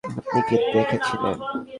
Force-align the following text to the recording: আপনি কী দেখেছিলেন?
আপনি 0.19 0.39
কী 0.47 0.55
দেখেছিলেন? 0.73 1.37